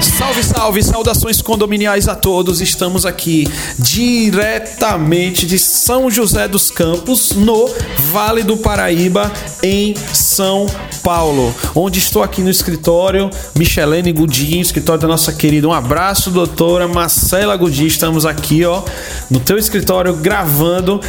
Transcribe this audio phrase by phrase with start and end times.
[0.00, 2.60] Salve, salve, saudações condominiais a todos.
[2.60, 3.48] Estamos aqui
[3.78, 7.68] diretamente de São José dos Campos, no
[8.12, 10.66] Vale do Paraíba, em São
[11.02, 15.66] Paulo, onde estou aqui no escritório Michelene Gudim, escritório da nossa querida.
[15.66, 17.86] Um abraço, doutora Marcela Gudim.
[17.86, 18.82] Estamos aqui, ó,
[19.30, 21.00] no teu escritório gravando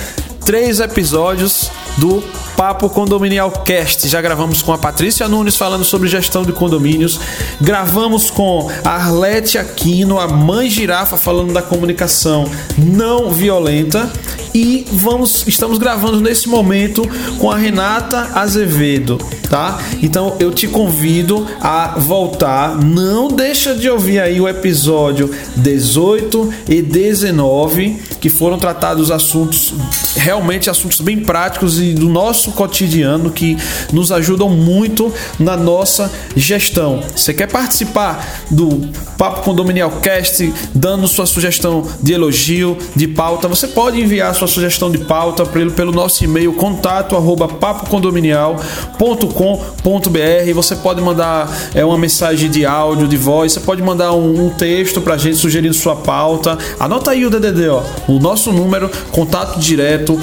[0.45, 2.23] três episódios do
[2.55, 4.07] Papo Condominial Cast.
[4.07, 7.20] Já gravamos com a Patrícia Nunes falando sobre gestão de condomínios.
[7.59, 14.11] Gravamos com a Arlete Aquino, a mãe girafa, falando da comunicação não violenta.
[14.54, 19.79] E vamos, estamos gravando nesse momento com a Renata Azevedo, tá?
[20.01, 22.76] Então eu te convido a voltar.
[22.76, 29.73] Não deixa de ouvir aí o episódio 18 e 19, que foram tratados assuntos
[30.15, 33.57] realmente assuntos bem práticos e do nosso cotidiano que
[33.93, 37.01] nos ajudam muito na nossa gestão.
[37.15, 43.48] Você quer participar do Papo Condominial Cast, dando sua sugestão de elogio, de pauta?
[43.48, 47.15] Você pode enviar sua sugestão de pauta pelo, pelo nosso e-mail contato
[47.60, 50.54] papocondominial.com.br.
[50.54, 54.49] Você pode mandar é, uma mensagem de áudio, de voz, você pode mandar um, um
[54.49, 56.57] texto pra gente sugerindo sua pauta.
[56.79, 60.20] Anota aí o DDD, ó, o nosso número, contato direto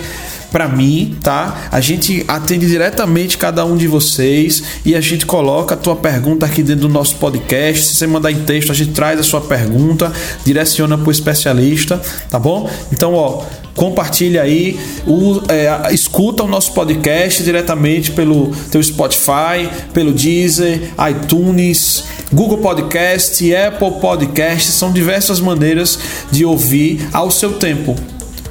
[0.52, 1.70] para mim, tá?
[1.72, 6.46] A gente atende diretamente cada um de vocês e a gente coloca a tua pergunta
[6.46, 7.86] aqui dentro do nosso podcast.
[7.86, 10.12] Se você mandar em texto, a gente traz a sua pergunta,
[10.46, 12.70] direciona para o especialista, tá bom?
[12.92, 13.44] Então, ó,
[13.76, 22.04] compartilha aí, o, é, escuta o nosso podcast diretamente pelo teu Spotify, pelo Deezer, iTunes,
[22.32, 25.98] Google Podcast, Apple Podcast, são diversas maneiras
[26.32, 27.96] de ouvir ao seu tempo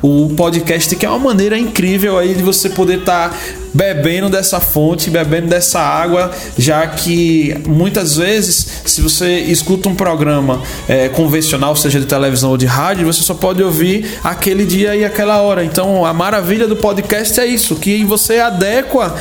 [0.03, 3.37] o podcast, que é uma maneira incrível aí de você poder estar tá
[3.75, 10.63] bebendo dessa fonte, bebendo dessa água, já que muitas vezes, se você escuta um programa
[10.89, 15.05] é, convencional, seja de televisão ou de rádio, você só pode ouvir aquele dia e
[15.05, 15.65] aquela hora.
[15.65, 19.15] Então, a maravilha do podcast é isso, que você adequa,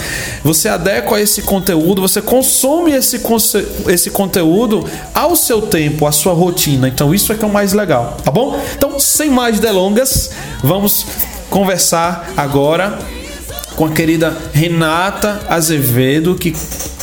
[0.43, 3.21] você adequa esse conteúdo, você consome esse,
[3.87, 6.87] esse conteúdo ao seu tempo, à sua rotina.
[6.87, 8.59] Então, isso é que é o mais legal, tá bom?
[8.75, 10.31] Então, sem mais delongas,
[10.63, 11.05] vamos
[11.49, 12.99] conversar agora
[13.75, 16.53] com a querida Renata Azevedo, que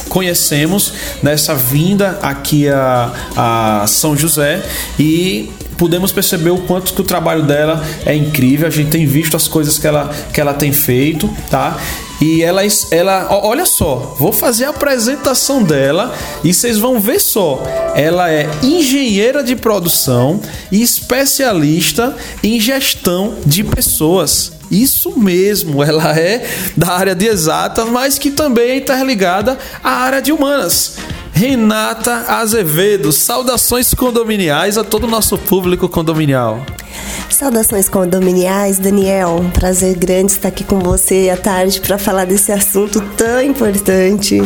[0.09, 0.93] conhecemos
[1.23, 4.63] nessa vinda aqui a, a São José.
[4.99, 8.67] E pudemos perceber o quanto que o trabalho dela é incrível.
[8.67, 11.79] A gente tem visto as coisas que ela, que ela tem feito, tá?
[12.21, 17.63] E ela, ela, olha só, vou fazer a apresentação dela e vocês vão ver só.
[17.95, 20.41] Ela é engenheira de produção
[20.71, 24.53] e especialista em gestão de pessoas.
[24.71, 30.23] Isso mesmo, ela é da área de exatas, mas que também é interligada à área
[30.23, 30.97] de humanas.
[31.35, 36.65] Renata Azevedo, saudações condominiais a todo o nosso público condominial.
[37.29, 39.45] Saudações condominiais, Daniel.
[39.53, 44.41] Prazer grande estar aqui com você à tarde para falar desse assunto tão importante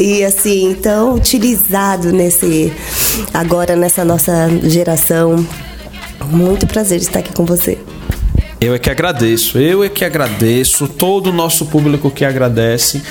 [0.00, 2.72] e assim tão utilizado nesse
[3.32, 5.46] agora nessa nossa geração.
[6.28, 7.78] Muito prazer estar aqui com você.
[8.58, 13.02] Eu é que agradeço, eu é que agradeço, todo o nosso público que agradece.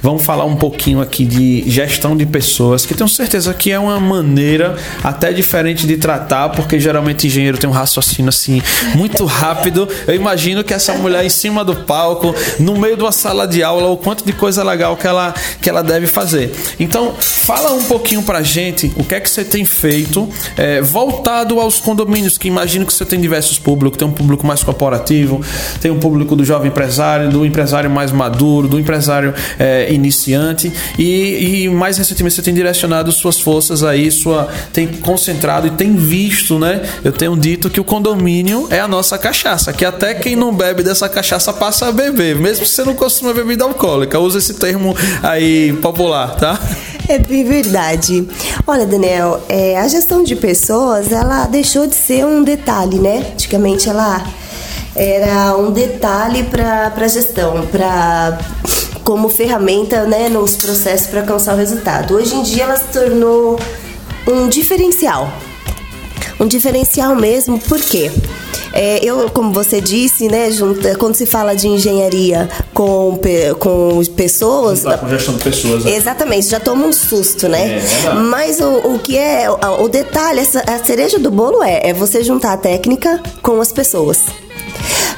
[0.00, 4.00] Vamos falar um pouquinho aqui de gestão de pessoas, que tenho certeza que é uma
[4.00, 8.62] maneira até diferente de tratar, porque geralmente engenheiro tem um raciocínio assim
[8.94, 9.86] muito rápido.
[10.06, 13.62] Eu imagino que essa mulher em cima do palco, no meio de uma sala de
[13.62, 16.50] aula, o quanto de coisa legal que ela, que ela deve fazer.
[16.80, 21.60] Então, fala um pouquinho pra gente o que é que você tem feito é, voltado
[21.60, 25.40] aos condomínios, que imagino que você tem diversos públicos, tem um público mais corporativo corporativo,
[25.80, 31.64] tem um público do jovem empresário, do empresário mais maduro, do empresário é, iniciante e,
[31.64, 36.58] e, mais recentemente você tem direcionado suas forças aí, sua tem concentrado e tem visto,
[36.58, 36.82] né?
[37.02, 40.82] Eu tenho dito que o condomínio é a nossa cachaça, que até quem não bebe
[40.82, 44.18] dessa cachaça passa a beber, mesmo se você não costuma bebida alcoólica.
[44.18, 46.58] Usa esse termo aí popular, tá?
[47.06, 48.26] É bem verdade.
[48.66, 53.32] Olha, Daniel, é, a gestão de pessoas, ela deixou de ser um detalhe, né?
[53.34, 54.24] Antigamente ela
[54.94, 58.38] era um detalhe para a gestão, para
[59.02, 62.14] como ferramenta né, nos processos para alcançar o resultado.
[62.14, 63.58] Hoje em dia ela se tornou
[64.26, 65.30] um diferencial.
[66.40, 68.10] Um diferencial mesmo, por quê?
[68.72, 73.20] É, eu, como você disse, né, junto, quando se fala de engenharia com,
[73.60, 74.82] com pessoas.
[74.82, 75.86] Tá com gestão de pessoas.
[75.86, 75.90] É.
[75.90, 77.78] Exatamente, já toma um susto, né?
[77.78, 79.48] É, Mas o, o que é.
[79.48, 83.70] O, o detalhe, a cereja do bolo é, é você juntar a técnica com as
[83.70, 84.22] pessoas.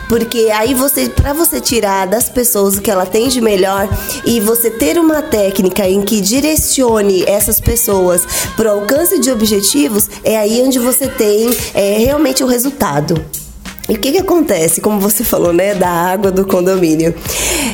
[0.09, 3.89] Porque aí você, para você tirar das pessoas o que ela tem de melhor
[4.25, 8.27] e você ter uma técnica em que direcione essas pessoas
[8.57, 13.46] para o alcance de objetivos, é aí onde você tem é, realmente o resultado.
[13.89, 17.15] E o que, que acontece, como você falou, né, da água do condomínio?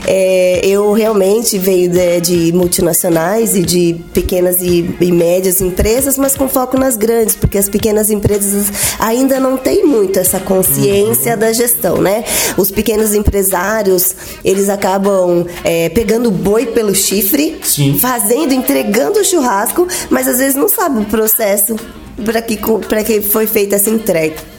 [0.07, 6.37] É, eu realmente venho de, de, multinacionais e de pequenas e, e, médias empresas, mas
[6.37, 11.51] com foco nas grandes, porque as pequenas empresas ainda não têm muito essa consciência da
[11.51, 12.25] gestão, né?
[12.59, 17.97] Os pequenos empresários, eles acabam é, pegando o boi pelo chifre, Sim.
[17.99, 21.75] fazendo, entregando o churrasco, mas às vezes não sabe o processo
[22.23, 22.59] para que,
[23.05, 24.53] que foi feita essa entrega.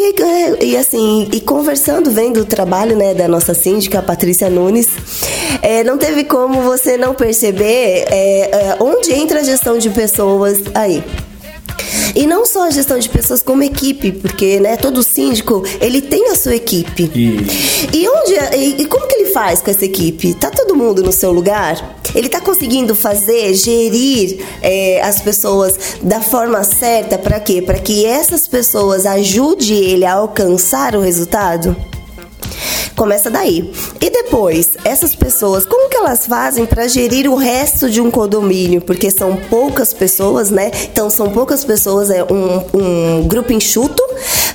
[0.00, 4.88] E, e, assim, e conversando, vendo o trabalho né, da nossa síndica, Patrícia Nunes,
[5.60, 10.58] é, não teve como você não perceber é, é, onde entra a gestão de pessoas
[10.72, 11.02] aí.
[12.18, 16.32] E não só a gestão de pessoas como equipe, porque né, todo síndico ele tem
[16.32, 17.08] a sua equipe.
[17.92, 20.34] E onde e, e como que ele faz com essa equipe?
[20.34, 22.00] Tá todo mundo no seu lugar?
[22.16, 27.62] Ele tá conseguindo fazer, gerir é, as pessoas da forma certa para quê?
[27.62, 31.76] Para que essas pessoas ajudem ele a alcançar o resultado?
[32.98, 33.72] Começa daí.
[34.00, 38.80] E depois, essas pessoas, como que elas fazem para gerir o resto de um condomínio?
[38.80, 40.72] Porque são poucas pessoas, né?
[40.90, 44.02] Então são poucas pessoas, é um, um grupo enxuto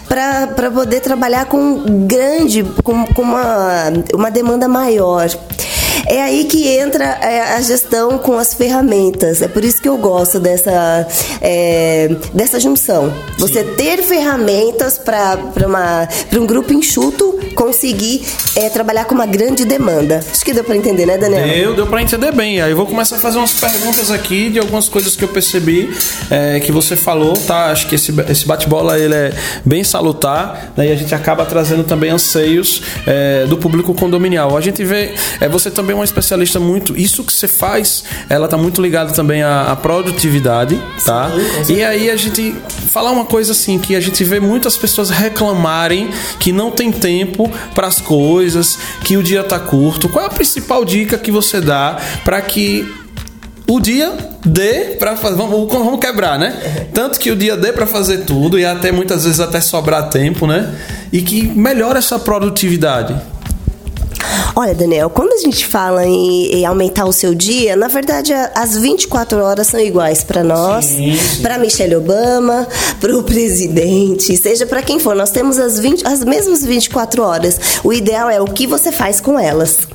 [0.10, 5.30] para poder trabalhar com grande, com, com uma, uma demanda maior.
[6.06, 9.42] É aí que entra é, a gestão com as ferramentas.
[9.42, 11.08] É por isso que eu gosto dessa,
[11.42, 13.14] é, dessa junção.
[13.38, 15.38] Você ter ferramentas para
[16.34, 18.22] um grupo enxuto conseguir
[18.56, 20.24] é, trabalhar com uma grande demanda.
[20.32, 21.48] Acho que deu para entender, né, Daniel?
[21.48, 22.62] Deu, deu para entender bem.
[22.62, 25.90] Aí eu vou começar a fazer umas perguntas aqui de algumas coisas que eu percebi
[26.30, 27.68] é, que você falou, tá?
[27.68, 29.34] Acho que esse, esse bate-bola ele é
[29.64, 30.88] bem salutar, né?
[30.88, 34.58] E a gente acaba trazendo também anseios é, do público condominial.
[34.58, 38.48] A gente vê, é, você também é uma especialista muito, isso que você faz, ela
[38.48, 41.32] tá muito ligada também à, à produtividade, tá?
[41.64, 42.56] Sim, e aí a gente
[42.90, 46.10] falar uma coisa assim que a gente vê muitas pessoas reclamarem
[46.40, 50.10] que não tem tempo para as coisas, que o dia tá curto.
[50.10, 52.86] Qual é a principal dica que você dá para que
[53.68, 54.14] o dia
[54.46, 55.36] dê para fazer.
[55.36, 56.88] Vamos, vamos quebrar, né?
[56.94, 60.46] Tanto que o dia dê para fazer tudo e até muitas vezes até sobrar tempo,
[60.46, 60.76] né?
[61.12, 63.16] E que melhore essa produtividade.
[64.56, 68.78] Olha, Daniel, quando a gente fala em, em, aumentar o seu dia, na verdade as
[68.78, 70.96] 24 horas são iguais para nós,
[71.42, 72.68] para Michelle Obama,
[73.02, 75.16] para o presidente, seja para quem for.
[75.16, 77.60] Nós temos as, 20, as mesmas 24 horas.
[77.84, 79.88] O ideal é o que você faz com elas.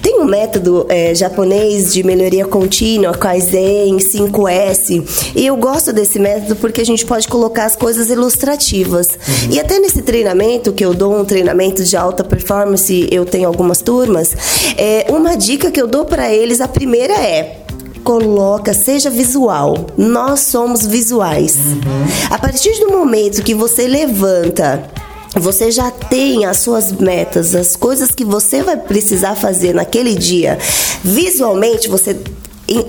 [0.00, 6.54] Tem um método é, japonês de melhoria contínua, Kaizen 5S, e eu gosto desse método
[6.56, 9.08] porque a gente pode colocar as coisas ilustrativas.
[9.08, 9.50] Uhum.
[9.50, 13.82] E até nesse treinamento, que eu dou um treinamento de alta performance, eu tenho algumas
[13.90, 14.36] turmas,
[14.76, 17.64] é, uma dica que eu dou para eles, a primeira é
[18.04, 19.86] coloca, seja visual.
[19.98, 21.56] Nós somos visuais.
[21.56, 22.06] Uhum.
[22.30, 24.88] A partir do momento que você levanta
[25.34, 30.58] você já tem as suas metas, as coisas que você vai precisar fazer naquele dia.
[31.04, 32.16] Visualmente, você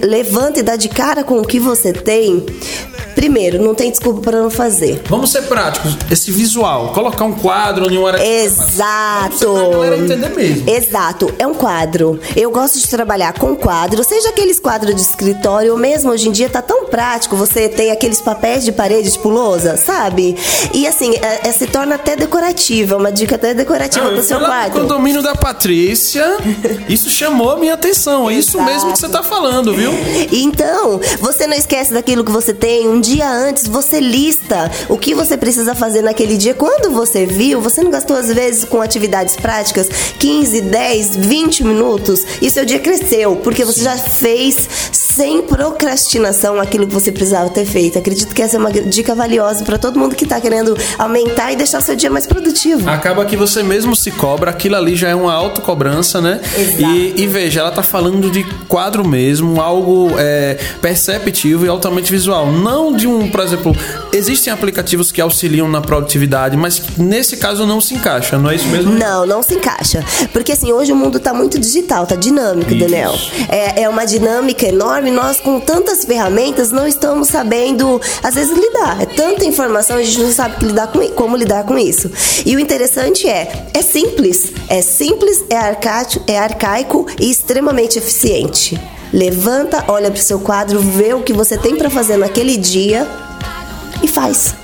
[0.01, 2.45] levanta e dá de cara com o que você tem,
[3.15, 5.01] Primeiro, não tem desculpa para não fazer.
[5.07, 5.97] Vamos ser práticos.
[6.09, 8.25] Esse visual, colocar um quadro em uma hora.
[8.25, 9.45] Exato.
[9.97, 10.69] Entender mesmo.
[10.69, 11.33] Exato.
[11.37, 12.19] É um quadro.
[12.35, 16.31] Eu gosto de trabalhar com quadro, seja aqueles quadros de escritório, ou mesmo hoje em
[16.31, 17.35] dia tá tão prático.
[17.35, 20.35] Você tem aqueles papéis de parede tipo lousa, sabe?
[20.73, 24.39] E assim, é, é, se torna até decorativa, uma dica até decorativa não, pro seu
[24.39, 24.77] quarto.
[24.77, 26.25] No condomínio da Patrícia,
[26.87, 28.29] isso chamou a minha atenção.
[28.29, 29.91] É isso mesmo que você tá falando, viu?
[30.31, 34.95] Então, você não esquece daquilo que você tem, um Um dia antes, você lista o
[34.95, 36.53] que você precisa fazer naquele dia.
[36.53, 42.23] Quando você viu, você não gastou às vezes com atividades práticas 15, 10, 20 minutos
[42.39, 44.69] e seu dia cresceu, porque você já fez
[45.15, 47.97] sem procrastinação aquilo que você precisava ter feito.
[47.97, 51.55] Acredito que essa é uma dica valiosa para todo mundo que está querendo aumentar e
[51.55, 52.89] deixar seu dia mais produtivo.
[52.89, 56.39] Acaba que você mesmo se cobra, aquilo ali já é uma autocobrança, né?
[56.57, 56.95] Exato.
[56.95, 62.51] E, e veja, ela tá falando de quadro mesmo, algo é, perceptivo e altamente visual.
[62.51, 63.75] Não de um, por exemplo,
[64.13, 68.67] existem aplicativos que auxiliam na produtividade, mas nesse caso não se encaixa, não é isso
[68.67, 68.91] mesmo?
[68.91, 70.03] Não, não se encaixa.
[70.31, 72.79] Porque assim, hoje o mundo está muito digital, tá dinâmico, Isso.
[72.79, 73.13] Daniel.
[73.49, 79.01] É, é uma dinâmica enorme, nós com tantas ferramentas não estamos sabendo, às vezes, lidar.
[79.01, 82.11] É tanta informação, a gente não sabe lidar com, como lidar com isso.
[82.45, 84.51] E o interessante é, é simples.
[84.67, 88.79] É simples, é arcaico, é arcaico e extremamente eficiente.
[89.13, 93.05] Levanta, olha para o seu quadro, vê o que você tem para fazer naquele dia
[94.01, 94.55] e faz.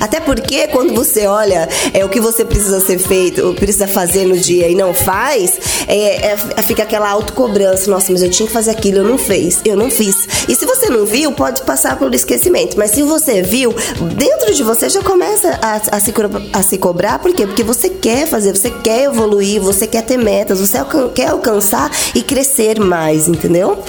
[0.00, 4.36] Até porque quando você olha é o que você precisa ser feito, precisa fazer no
[4.36, 7.90] dia e não faz, é, é, fica aquela autocobrança.
[7.90, 10.14] Nossa, mas eu tinha que fazer aquilo, eu não fiz, eu não fiz.
[10.48, 12.78] E se você não viu, pode passar pelo esquecimento.
[12.78, 13.74] Mas se você viu,
[14.16, 16.12] dentro de você já começa a, a, se,
[16.52, 17.18] a se cobrar.
[17.18, 17.46] Por quê?
[17.46, 20.78] Porque você quer fazer, você quer evoluir, você quer ter metas, você
[21.14, 23.82] quer alcançar e crescer mais, entendeu?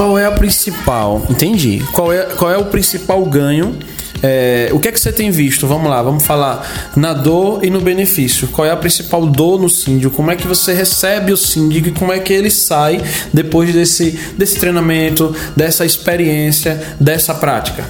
[0.00, 1.26] Qual é a principal?
[1.28, 1.84] Entendi.
[1.92, 3.76] Qual é, qual é o principal ganho?
[4.22, 5.66] É, o que é que você tem visto?
[5.66, 8.48] Vamos lá, vamos falar na dor e no benefício.
[8.48, 10.16] Qual é a principal dor no síndico?
[10.16, 12.98] Como é que você recebe o síndico e como é que ele sai
[13.30, 17.84] depois desse, desse treinamento, dessa experiência, dessa prática?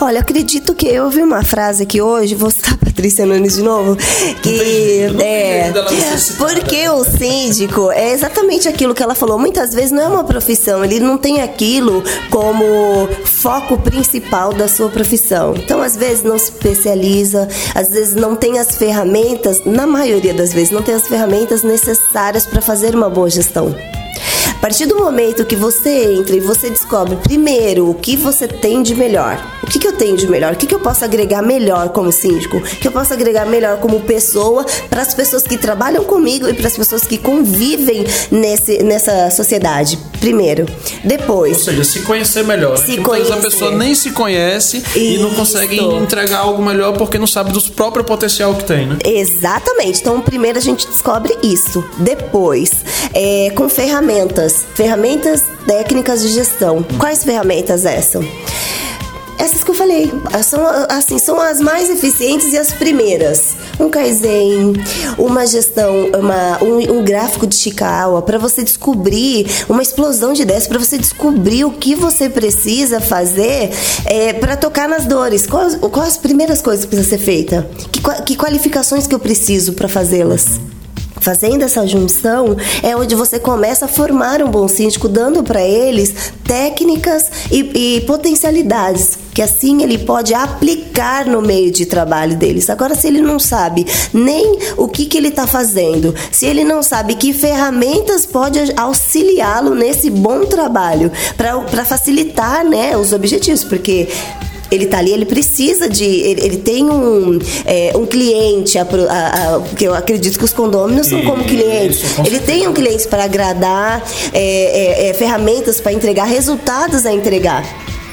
[0.00, 3.62] Olha, acredito que eu ouvi uma frase aqui hoje, vou citar a Patrícia Nunes de
[3.62, 3.96] novo,
[4.42, 5.72] que Entendi, é
[6.36, 9.38] porque o síndico é exatamente aquilo que ela falou.
[9.38, 14.88] Muitas vezes não é uma profissão, ele não tem aquilo como foco principal da sua
[14.88, 15.54] profissão.
[15.56, 20.52] Então, às vezes não se especializa, às vezes não tem as ferramentas, na maioria das
[20.52, 23.74] vezes não tem as ferramentas necessárias para fazer uma boa gestão.
[24.64, 28.82] A partir do momento que você entra e você descobre primeiro o que você tem
[28.82, 31.42] de melhor, o que, que eu tenho de melhor, o que, que eu posso agregar
[31.42, 35.58] melhor como síndico, o que eu posso agregar melhor como pessoa para as pessoas que
[35.58, 39.98] trabalham comigo e para as pessoas que convivem nesse, nessa sociedade.
[40.18, 40.64] Primeiro.
[41.04, 41.58] Depois.
[41.58, 42.78] Ou seja, se conhecer melhor.
[42.78, 43.40] Se vezes a conhecer.
[43.42, 45.36] pessoa nem se conhece e não Isso.
[45.36, 48.96] consegue entregar algo melhor porque não sabe do próprio potencial que tem, né?
[49.04, 50.00] Exatamente.
[50.00, 51.84] Então, primeiro a gente descobre isso.
[51.98, 52.70] Depois,
[53.12, 54.53] é, com ferramentas.
[54.74, 56.84] Ferramentas técnicas de gestão.
[56.98, 58.24] Quais ferramentas essas?
[59.38, 60.12] Essas que eu falei,
[60.44, 63.54] são, assim, são as mais eficientes e as primeiras.
[63.80, 64.72] Um Kaizen,
[65.18, 70.66] uma gestão, uma, um, um gráfico de Chikawa, para você descobrir uma explosão de ideias,
[70.66, 73.70] para você descobrir o que você precisa fazer
[74.06, 75.46] é, para tocar nas dores.
[75.46, 77.68] Quais, quais as primeiras coisas que precisa ser feita?
[77.90, 80.60] Que, que qualificações que eu preciso para fazê-las?
[81.24, 86.14] Fazendo essa junção é onde você começa a formar um bom síndico, dando para eles
[86.46, 92.70] técnicas e, e potencialidades que assim ele pode aplicar no meio de trabalho deles.
[92.70, 96.82] Agora, se ele não sabe nem o que, que ele está fazendo, se ele não
[96.82, 104.08] sabe que ferramentas pode auxiliá-lo nesse bom trabalho para facilitar né, os objetivos, porque
[104.70, 106.04] ele tá ali, ele precisa de.
[106.04, 110.52] Ele, ele tem um, é, um cliente, a, a, a, porque eu acredito que os
[110.52, 112.02] condôminos são como clientes.
[112.02, 114.02] Isso, Ele tem um cliente para agradar,
[114.32, 117.64] é, é, é, ferramentas para entregar, resultados a entregar.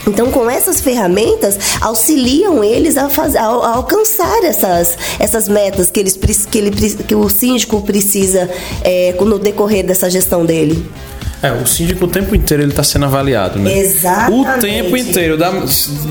[0.08, 6.18] Então, com essas ferramentas, auxiliam eles a, a, a alcançar essas, essas metas que, eles,
[6.50, 8.50] que, ele, que o síndico precisa
[8.84, 10.84] é, no decorrer dessa gestão dele.
[11.44, 13.76] É, o síndico o tempo inteiro ele tá sendo avaliado, né?
[13.78, 14.58] Exatamente.
[14.58, 15.38] O tempo inteiro.
[15.38, 15.52] da-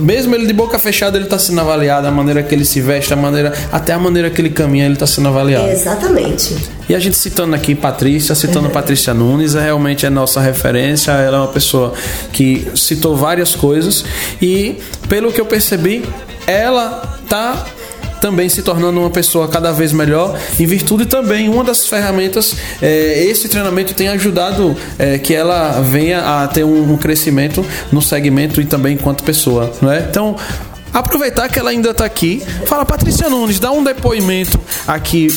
[0.01, 2.07] mesmo ele de boca fechada, ele tá sendo avaliado.
[2.07, 4.97] A maneira que ele se veste, a maneira, até a maneira que ele caminha, ele
[4.97, 5.69] tá sendo avaliado.
[5.69, 6.57] Exatamente.
[6.89, 11.13] E a gente citando aqui Patrícia, citando Patrícia Nunes, é realmente é nossa referência.
[11.13, 11.95] Ela é uma pessoa
[12.33, 14.05] que citou várias coisas
[14.43, 14.77] e,
[15.09, 16.05] pelo que eu percebi,
[16.47, 17.65] ela tá
[18.21, 23.25] também se tornando uma pessoa cada vez melhor em virtude também uma das ferramentas é,
[23.25, 28.61] esse treinamento tem ajudado é, que ela venha a ter um, um crescimento no segmento
[28.61, 30.37] e também enquanto pessoa não é então
[30.93, 34.59] Aproveitar que ela ainda está aqui, fala Patrícia Nunes, dá um depoimento
[34.89, 35.29] aqui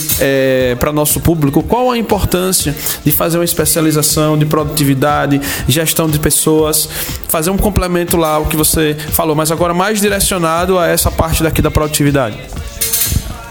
[0.79, 1.61] para nosso público.
[1.61, 2.75] Qual a importância
[3.05, 6.89] de fazer uma especialização de produtividade, gestão de pessoas,
[7.27, 11.43] fazer um complemento lá ao que você falou, mas agora mais direcionado a essa parte
[11.43, 12.39] daqui da produtividade.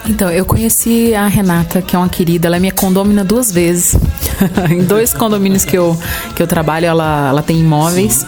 [0.07, 3.95] Então, eu conheci a Renata, que é uma querida, ela é minha condômina duas vezes.
[4.69, 5.97] em dois condomínios que eu,
[6.35, 8.25] que eu trabalho, ela, ela tem imóveis.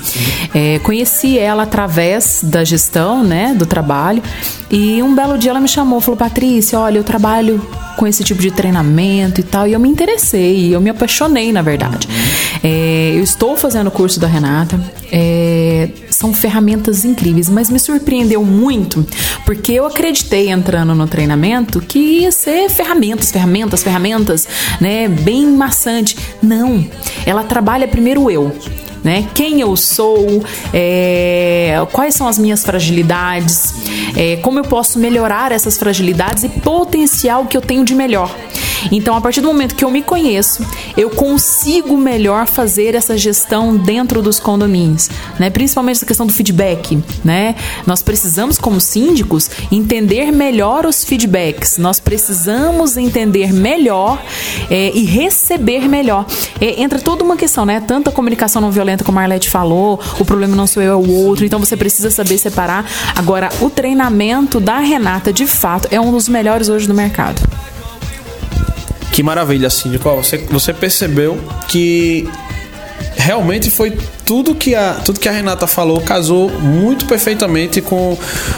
[0.54, 4.24] É, conheci ela através da gestão, né, do trabalho.
[4.70, 7.62] E um belo dia ela me chamou, falou: Patrícia, olha, eu trabalho
[7.98, 9.68] com esse tipo de treinamento e tal.
[9.68, 12.08] E eu me interessei, eu me apaixonei, na verdade.
[12.64, 14.80] É, eu estou fazendo o curso da Renata.
[15.12, 19.06] É, são ferramentas incríveis, mas me surpreendeu muito
[19.46, 24.48] porque eu acreditei entrando no treinamento que ia ser ferramentas, ferramentas, ferramentas,
[24.82, 25.08] né?
[25.08, 26.18] Bem maçante.
[26.42, 26.86] Não,
[27.26, 28.52] ela trabalha primeiro eu
[29.06, 29.30] né?
[29.36, 30.44] Quem eu sou,
[30.74, 33.76] é, quais são as minhas fragilidades,
[34.18, 38.36] é, como eu posso melhorar essas fragilidades e potencial que eu tenho de melhor.
[38.92, 40.66] Então, a partir do momento que eu me conheço,
[40.96, 45.50] eu consigo melhor fazer essa gestão dentro dos condomínios, né?
[45.50, 47.56] Principalmente essa questão do feedback, né?
[47.86, 51.78] Nós precisamos, como síndicos, entender melhor os feedbacks.
[51.78, 54.22] Nós precisamos entender melhor
[54.70, 56.26] é, e receber melhor.
[56.60, 57.80] É, entra toda uma questão, né?
[57.80, 61.10] Tanta comunicação não violenta, como a Arlete falou, o problema não sou eu, é o
[61.10, 61.46] outro.
[61.46, 62.86] Então, você precisa saber separar.
[63.16, 67.42] Agora, o treinamento da Renata, de fato, é um dos melhores hoje do mercado.
[69.16, 70.14] Que maravilha, síndico.
[70.18, 72.28] Você, você percebeu que
[73.16, 78.18] realmente foi tudo que a, tudo que a Renata falou casou muito perfeitamente com,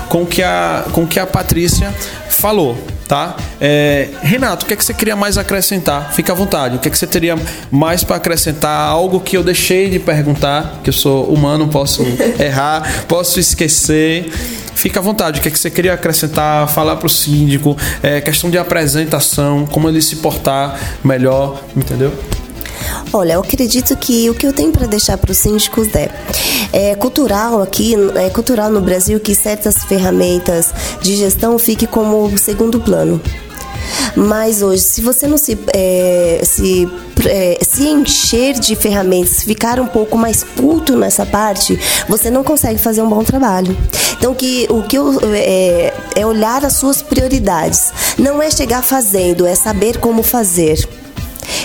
[0.09, 1.93] com que a com que a Patrícia
[2.27, 2.75] falou,
[3.07, 3.35] tá?
[3.61, 6.11] É, Renato, o que é que você queria mais acrescentar?
[6.11, 6.77] Fica à vontade.
[6.77, 7.35] O que é que você teria
[7.69, 8.89] mais para acrescentar?
[8.89, 12.01] Algo que eu deixei de perguntar, que eu sou humano, posso
[12.41, 14.25] errar, posso esquecer.
[14.77, 15.39] Fica à vontade.
[15.39, 16.69] O que, é que você queria acrescentar?
[16.69, 22.13] Falar para o síndico, é, questão de apresentação, como ele se portar melhor, entendeu?
[23.11, 26.11] Olha, eu acredito que o que eu tenho para deixar para os síndicos é,
[26.71, 32.79] é cultural aqui, é cultural no Brasil que certas ferramentas de gestão fiquem como segundo
[32.79, 33.19] plano.
[34.15, 36.87] Mas hoje, se você não se, é, se,
[37.25, 42.79] é, se encher de ferramentas, ficar um pouco mais culto nessa parte, você não consegue
[42.79, 43.75] fazer um bom trabalho.
[44.17, 47.91] Então, que, o que eu, é, é olhar as suas prioridades.
[48.17, 50.87] Não é chegar fazendo, é saber como fazer.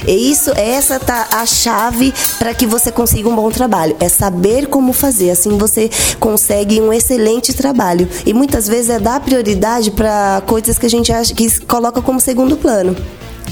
[0.06, 3.96] E isso, essa tá a chave para que você consiga um bom trabalho.
[4.00, 5.30] É saber como fazer.
[5.30, 8.08] Assim você consegue um excelente trabalho.
[8.26, 12.20] E muitas vezes é dar prioridade para coisas que a gente acha que coloca como
[12.20, 12.96] segundo plano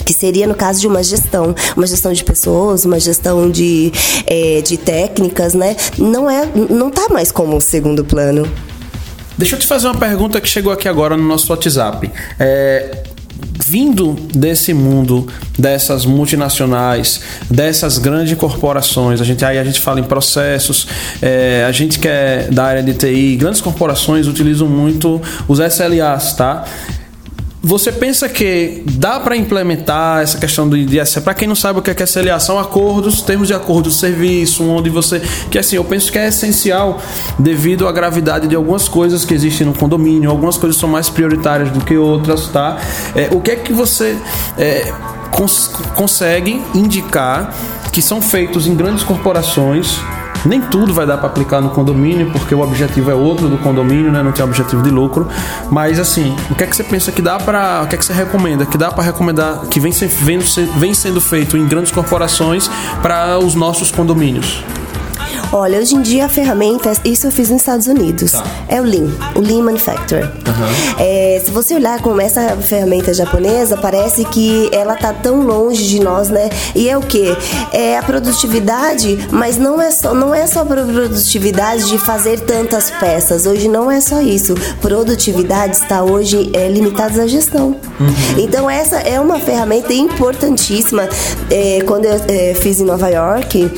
[0.05, 3.93] que seria no caso de uma gestão, uma gestão de pessoas, uma gestão de,
[4.27, 5.77] é, de técnicas, né?
[5.99, 8.51] Não é, não tá mais como segundo plano.
[9.37, 12.11] Deixa eu te fazer uma pergunta que chegou aqui agora no nosso WhatsApp.
[12.39, 13.05] É,
[13.65, 15.27] vindo desse mundo
[15.59, 20.87] dessas multinacionais, dessas grandes corporações, a gente aí a gente fala em processos,
[21.23, 26.35] é, a gente que é da área de TI, grandes corporações utilizam muito os SLAs,
[26.35, 26.65] tá?
[27.63, 31.19] Você pensa que dá para implementar essa questão do IDS?
[31.23, 33.91] Para quem não sabe o que é, que é SLA, são acordos, termos de acordo
[33.91, 35.21] de serviço, onde você.
[35.51, 37.03] Que assim, eu penso que é essencial
[37.39, 41.71] devido à gravidade de algumas coisas que existem no condomínio, algumas coisas são mais prioritárias
[41.71, 42.79] do que outras, tá?
[43.15, 44.17] É, o que é que você
[44.57, 44.91] é,
[45.31, 47.55] cons consegue indicar
[47.93, 50.01] que são feitos em grandes corporações
[50.45, 54.11] nem tudo vai dar para aplicar no condomínio, porque o objetivo é outro do condomínio,
[54.11, 54.23] né?
[54.23, 55.29] Não tem objetivo de lucro.
[55.71, 58.05] Mas assim, o que é que você pensa que dá para, o que é que
[58.05, 58.65] você recomenda?
[58.67, 60.39] Que dá para recomendar que vem, vem,
[60.77, 62.71] vem sendo feito em grandes corporações
[63.03, 64.65] para os nossos condomínios?
[65.53, 68.45] Olha, hoje em dia a ferramenta, isso eu fiz nos Estados Unidos, tá.
[68.69, 70.25] é o Lean, o Lean Manufacturer.
[70.25, 70.97] Uhum.
[70.97, 75.99] É, se você olhar como essa ferramenta japonesa, parece que ela tá tão longe de
[75.99, 76.49] nós, né?
[76.73, 77.37] E é o que?
[77.73, 83.45] É a produtividade, mas não é só, não é só produtividade de fazer tantas peças.
[83.45, 84.55] Hoje não é só isso.
[84.81, 87.77] Produtividade está hoje é, limitada à gestão.
[87.99, 88.39] Uhum.
[88.39, 91.09] Então essa é uma ferramenta importantíssima.
[91.51, 93.69] É, quando eu é, fiz em Nova York,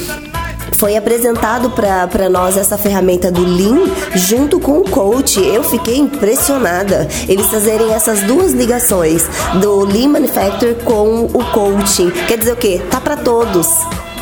[0.83, 5.40] foi apresentado para nós essa ferramenta do Lean junto com o coach.
[5.40, 7.07] Eu fiquei impressionada.
[7.29, 9.23] Eles fazerem essas duas ligações
[9.61, 12.11] do Lean Manufacturer com o coaching.
[12.27, 12.83] Quer dizer o quê?
[12.90, 13.68] Tá para todos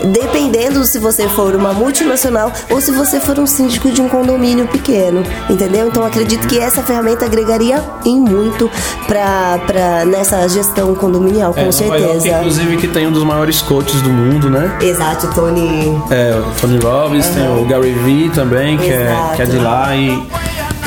[0.05, 4.67] dependendo se você for uma multinacional ou se você for um síndico de um condomínio
[4.69, 5.89] pequeno, entendeu?
[5.89, 8.71] Então acredito que essa ferramenta agregaria em muito
[9.07, 12.27] para nessa gestão condominial, com é, certeza.
[12.27, 14.79] York, inclusive que tem um dos maiores coaches do mundo, né?
[14.81, 16.01] Exato, Tony.
[16.11, 17.35] É, o Tony Robbins, uhum.
[17.35, 20.27] tem o Gary Vee também, que é, que é de lá e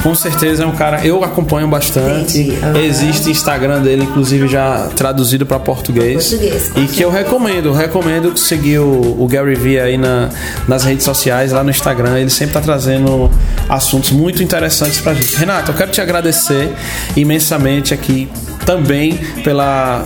[0.03, 1.03] com certeza é um cara.
[1.05, 2.53] Eu acompanho bastante.
[2.83, 6.29] Existe Instagram dele, inclusive já traduzido para português.
[6.29, 7.71] português e que eu recomendo.
[7.71, 10.29] Recomendo seguir o, o Gary Vee aí na,
[10.67, 12.19] nas redes sociais, lá no Instagram.
[12.19, 13.31] Ele sempre está trazendo
[13.69, 15.35] assuntos muito interessantes para gente.
[15.37, 16.73] Renato, eu quero te agradecer
[17.15, 18.27] imensamente aqui
[18.65, 20.05] também pela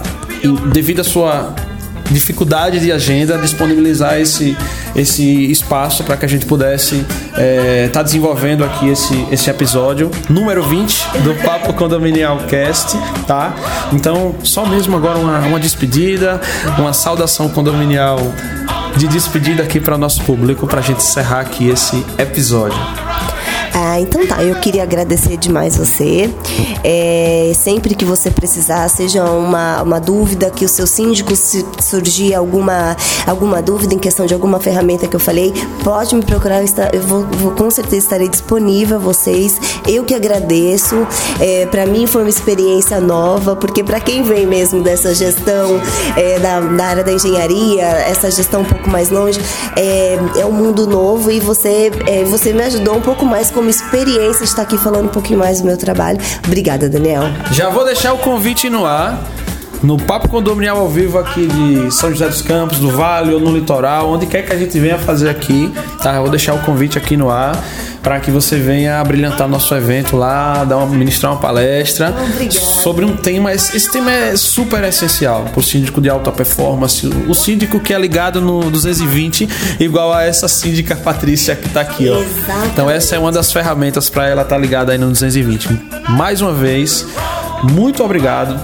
[0.71, 1.55] devido à sua
[2.11, 4.57] dificuldade de agenda, disponibilizar esse,
[4.95, 10.09] esse espaço para que a gente pudesse estar é, tá desenvolvendo aqui esse, esse episódio
[10.29, 13.55] número 20 do Papo Condominial Cast, tá?
[13.93, 16.39] Então, só mesmo agora uma, uma despedida,
[16.77, 18.19] uma saudação condominial
[18.95, 23.06] de despedida aqui para nosso público, para a gente encerrar aqui esse episódio.
[23.79, 26.33] Ah, então tá, eu queria agradecer demais você.
[26.83, 32.33] É, sempre que você precisar, seja uma, uma dúvida que o seu síndico se surgir
[32.33, 37.01] alguma, alguma dúvida em questão de alguma ferramenta que eu falei, pode me procurar, eu
[37.03, 39.61] vou, vou com certeza estarei disponível a vocês.
[39.87, 40.95] Eu que agradeço.
[41.39, 45.79] É, para mim foi uma experiência nova, porque para quem vem mesmo dessa gestão
[46.15, 49.39] é, da, da, área da engenharia, essa gestão um pouco mais longe,
[49.75, 53.66] é, é um mundo novo e você, é, você me ajudou um pouco mais com
[53.67, 56.17] uma experiência estar aqui falando um pouquinho mais do meu trabalho.
[56.45, 57.23] Obrigada, Daniel.
[57.51, 59.21] Já vou deixar o convite no ar.
[59.83, 63.55] No Papo Condominial ao vivo aqui de São José dos Campos, do Vale ou no
[63.55, 66.15] litoral, onde quer que a gente venha fazer aqui, tá?
[66.15, 67.63] Eu vou deixar o convite aqui no ar
[68.07, 72.65] para que você venha brilhantar nosso evento lá, dar uma, ministrar uma palestra Obrigada.
[72.81, 73.53] sobre um tema.
[73.53, 77.99] Esse tema é super essencial para o síndico de alta performance, o síndico que é
[77.99, 79.49] ligado no 220,
[79.81, 82.17] igual a essa síndica Patrícia que está aqui, ó.
[82.17, 82.67] Exatamente.
[82.71, 85.67] Então essa é uma das ferramentas para ela estar tá ligada aí no 220.
[86.07, 87.05] Mais uma vez,
[87.61, 88.57] muito obrigado.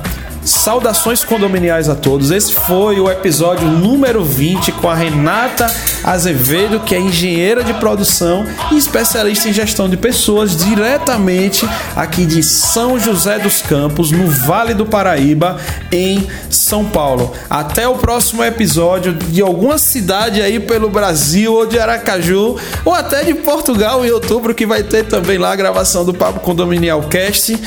[0.46, 2.30] Saudações condominiais a todos.
[2.30, 5.68] Esse foi o episódio número 20 com a Renata
[6.04, 12.44] Azevedo, que é engenheira de produção e especialista em gestão de pessoas, diretamente aqui de
[12.44, 15.58] São José dos Campos, no Vale do Paraíba,
[15.92, 17.32] em São Paulo.
[17.50, 23.24] Até o próximo episódio de alguma cidade aí pelo Brasil, ou de Aracaju, ou até
[23.24, 27.58] de Portugal em outubro, que vai ter também lá a gravação do Papo Condominial Cast.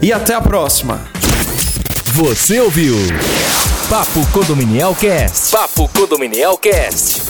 [0.00, 1.20] E até a próxima!
[2.14, 2.96] Você ouviu
[3.88, 5.52] Papo Condominial Cast.
[5.52, 7.22] Papo Condominial Cast.